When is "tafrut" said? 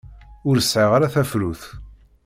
1.13-1.63